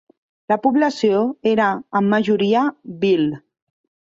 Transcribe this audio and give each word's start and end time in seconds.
La 0.51 0.55
població 0.63 1.19
era 1.51 1.67
en 2.01 2.09
majoria 2.17 2.65
bhil. 3.05 3.29